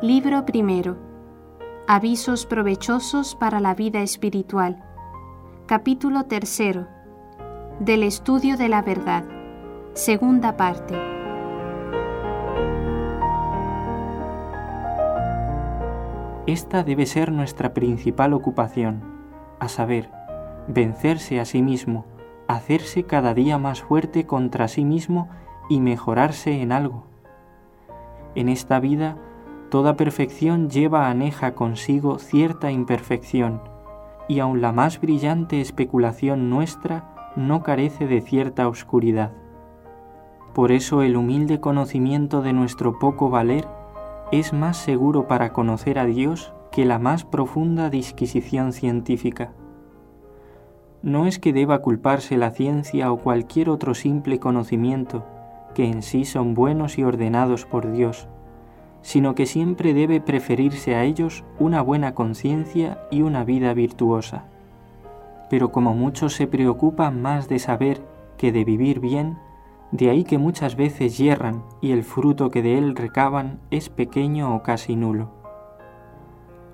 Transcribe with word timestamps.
Libro 0.00 0.46
primero. 0.46 0.96
Avisos 1.88 2.46
provechosos 2.46 3.34
para 3.34 3.58
la 3.58 3.74
vida 3.74 4.00
espiritual. 4.00 4.80
Capítulo 5.66 6.22
tercero. 6.26 6.86
Del 7.80 8.04
estudio 8.04 8.56
de 8.56 8.68
la 8.68 8.80
verdad. 8.80 9.24
Segunda 9.94 10.56
parte. 10.56 10.94
Esta 16.46 16.84
debe 16.84 17.04
ser 17.04 17.32
nuestra 17.32 17.74
principal 17.74 18.34
ocupación, 18.34 19.02
a 19.58 19.66
saber, 19.66 20.12
vencerse 20.68 21.40
a 21.40 21.44
sí 21.44 21.60
mismo, 21.60 22.06
hacerse 22.46 23.02
cada 23.02 23.34
día 23.34 23.58
más 23.58 23.82
fuerte 23.82 24.26
contra 24.26 24.68
sí 24.68 24.84
mismo 24.84 25.28
y 25.68 25.80
mejorarse 25.80 26.62
en 26.62 26.70
algo. 26.70 27.08
En 28.36 28.48
esta 28.48 28.78
vida, 28.78 29.16
toda 29.70 29.96
perfección 29.96 30.70
lleva 30.70 31.08
aneja 31.08 31.54
consigo 31.54 32.18
cierta 32.18 32.70
imperfección, 32.70 33.60
y 34.28 34.40
aun 34.40 34.60
la 34.60 34.72
más 34.72 35.00
brillante 35.00 35.60
especulación 35.60 36.50
nuestra 36.50 37.32
no 37.36 37.62
carece 37.62 38.06
de 38.06 38.20
cierta 38.20 38.68
oscuridad. 38.68 39.32
Por 40.54 40.72
eso 40.72 41.02
el 41.02 41.16
humilde 41.16 41.60
conocimiento 41.60 42.42
de 42.42 42.52
nuestro 42.52 42.98
poco 42.98 43.30
valer 43.30 43.66
es 44.32 44.52
más 44.52 44.76
seguro 44.76 45.26
para 45.26 45.52
conocer 45.52 45.98
a 45.98 46.04
Dios 46.04 46.52
que 46.70 46.84
la 46.84 46.98
más 46.98 47.24
profunda 47.24 47.90
disquisición 47.90 48.72
científica. 48.72 49.52
No 51.02 51.26
es 51.26 51.38
que 51.38 51.52
deba 51.52 51.80
culparse 51.80 52.36
la 52.36 52.50
ciencia 52.50 53.12
o 53.12 53.18
cualquier 53.18 53.70
otro 53.70 53.94
simple 53.94 54.40
conocimiento, 54.40 55.24
que 55.74 55.86
en 55.86 56.02
sí 56.02 56.24
son 56.24 56.54
buenos 56.54 56.98
y 56.98 57.04
ordenados 57.04 57.64
por 57.64 57.92
Dios, 57.92 58.28
sino 59.02 59.34
que 59.34 59.46
siempre 59.46 59.94
debe 59.94 60.20
preferirse 60.20 60.94
a 60.94 61.04
ellos 61.04 61.44
una 61.58 61.82
buena 61.82 62.14
conciencia 62.14 63.00
y 63.10 63.22
una 63.22 63.44
vida 63.44 63.72
virtuosa. 63.74 64.44
Pero 65.50 65.72
como 65.72 65.94
muchos 65.94 66.34
se 66.34 66.46
preocupan 66.46 67.22
más 67.22 67.48
de 67.48 67.58
saber 67.58 68.02
que 68.36 68.52
de 68.52 68.64
vivir 68.64 69.00
bien, 69.00 69.38
de 69.90 70.10
ahí 70.10 70.24
que 70.24 70.36
muchas 70.36 70.76
veces 70.76 71.16
yerran 71.16 71.62
y 71.80 71.92
el 71.92 72.04
fruto 72.04 72.50
que 72.50 72.62
de 72.62 72.76
él 72.76 72.94
recaban 72.94 73.58
es 73.70 73.88
pequeño 73.88 74.54
o 74.54 74.62
casi 74.62 74.96
nulo. 74.96 75.30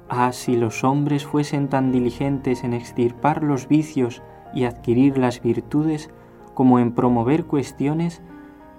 Ah, 0.09 0.33
si 0.33 0.57
los 0.57 0.85
hombres 0.85 1.25
fuesen 1.25 1.69
tan 1.69 1.93
diligentes 1.93 2.65
en 2.65 2.75
extirpar 2.75 3.43
los 3.43 3.69
vicios 3.69 4.23
y 4.53 4.65
adquirir 4.65 5.17
las 5.17 5.41
virtudes 5.41 6.11
como 6.55 6.79
en 6.79 6.93
promover 6.93 7.45
cuestiones 7.45 8.23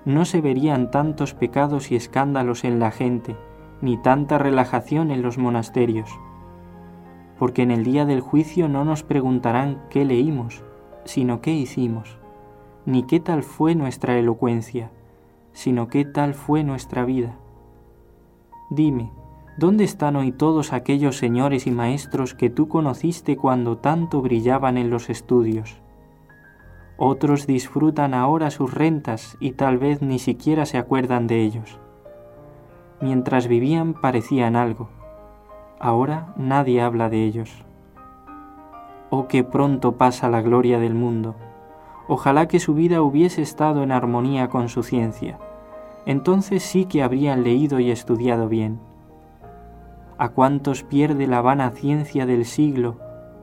no 0.06 0.24
se 0.26 0.40
verían 0.40 0.92
tantos 0.92 1.34
pecados 1.34 1.92
y 1.92 1.96
escándalos 1.96 2.64
en 2.64 2.80
la 2.80 2.92
gente, 2.92 3.36
ni 3.82 3.98
tanta 3.98 4.38
relajación 4.38 5.12
en 5.12 5.22
los 5.22 5.38
monasterios. 5.38 6.10
Porque 7.40 7.64
en 7.64 7.72
el 7.72 7.84
día 7.84 8.06
del 8.06 8.22
juicio 8.22 8.70
no 8.70 8.86
nos 8.86 9.04
preguntarán 9.04 9.82
qué 9.90 10.06
leímos, 10.06 10.64
sino 11.06 11.42
qué 11.42 11.52
hicimos, 11.52 12.18
ni 12.86 13.04
qué 13.04 13.20
tal 13.20 13.44
fue 13.44 13.76
nuestra 13.76 14.18
elocuencia, 14.18 14.92
sino 15.54 15.88
qué 15.88 16.06
tal 16.06 16.34
fue 16.36 16.64
nuestra 16.64 17.04
vida. 17.04 17.36
Dime, 18.70 19.12
¿dónde 19.58 19.84
están 19.84 20.16
hoy 20.16 20.32
todos 20.32 20.72
aquellos 20.72 21.18
señores 21.18 21.66
y 21.66 21.72
maestros 21.72 22.36
que 22.36 22.50
tú 22.50 22.68
conociste 22.68 23.38
cuando 23.38 23.78
tanto 23.78 24.22
brillaban 24.22 24.78
en 24.78 24.90
los 24.90 25.10
estudios? 25.10 25.82
Otros 26.98 27.46
disfrutan 27.46 28.14
ahora 28.14 28.52
sus 28.52 28.74
rentas 28.74 29.36
y 29.42 29.52
tal 29.52 29.78
vez 29.78 30.02
ni 30.02 30.18
siquiera 30.18 30.66
se 30.66 30.78
acuerdan 30.78 31.28
de 31.28 31.42
ellos. 31.42 31.80
Mientras 33.02 33.48
vivían 33.48 33.94
parecían 33.94 34.56
algo. 34.56 34.88
Ahora 35.80 36.34
nadie 36.38 36.82
habla 36.82 37.10
de 37.10 37.26
ellos. 37.26 37.66
Oh, 39.10 39.28
qué 39.28 39.44
pronto 39.44 39.98
pasa 39.98 40.30
la 40.30 40.42
gloria 40.42 40.80
del 40.80 40.94
mundo. 40.94 41.36
Ojalá 42.08 42.48
que 42.48 42.60
su 42.60 42.74
vida 42.74 43.02
hubiese 43.02 43.42
estado 43.42 43.84
en 43.84 43.92
armonía 43.92 44.48
con 44.48 44.70
su 44.70 44.82
ciencia. 44.82 45.38
Entonces 46.06 46.64
sí 46.64 46.86
que 46.86 47.04
habrían 47.04 47.44
leído 47.44 47.80
y 47.80 47.92
estudiado 47.92 48.48
bien. 48.48 48.80
¿A 50.18 50.30
cuántos 50.30 50.84
pierde 50.84 51.28
la 51.28 51.42
vana 51.42 51.72
ciencia 51.72 52.26
del 52.26 52.46
siglo 52.46 52.98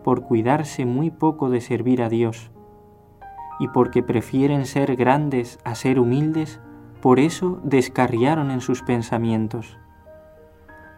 por 0.05 0.23
cuidarse 0.23 0.87
muy 0.87 1.11
poco 1.11 1.51
de 1.51 1.61
servir 1.61 2.03
a 2.03 2.09
Dios? 2.09 2.51
Y 3.63 3.69
porque 3.69 4.03
prefieren 4.03 4.67
ser 4.67 4.97
grandes 4.97 5.61
a 5.63 5.77
ser 5.77 6.01
humildes, 6.01 6.59
por 7.01 7.21
eso 7.21 7.61
descarriaron 7.63 8.51
en 8.51 8.61
sus 8.61 8.83
pensamientos. 8.83 9.79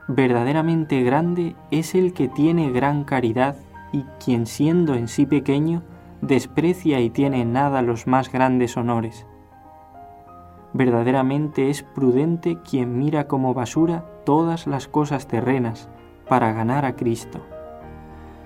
Verdaderamente 0.09 1.03
grande 1.03 1.57
es 1.71 1.95
el 1.95 2.15
que 2.15 2.27
tiene 2.27 2.71
gran 2.71 3.05
caridad 3.05 3.57
y 3.93 4.05
quien 4.25 4.47
siendo 4.47 4.95
en 4.95 5.09
sí 5.09 5.27
pequeño, 5.27 5.83
desprecia 6.23 7.01
y 7.01 7.11
tiene 7.11 7.43
en 7.43 7.53
nada 7.53 7.83
los 7.83 8.07
más 8.07 8.33
grandes 8.33 8.79
honores. 8.79 9.27
Verdaderamente 10.73 11.69
es 11.69 11.83
prudente 11.83 12.57
quien 12.63 12.97
mira 12.97 13.29
como 13.29 13.53
basura 13.53 14.07
todas 14.25 14.67
las 14.67 14.89
cosas 14.89 15.29
terrenas 15.29 15.91
para 16.31 16.55
ganar 16.55 16.87
a 16.87 16.97
Cristo. 16.97 17.41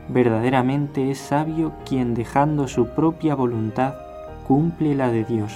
Verdaderamente 0.09 1.09
es 1.13 1.19
sabio 1.19 1.73
quien 1.87 2.15
dejando 2.15 2.67
su 2.67 2.89
propia 2.89 3.37
voluntad 3.37 4.08
cumple 4.49 4.95
la 4.95 5.11
de 5.11 5.25
Dios. 5.25 5.53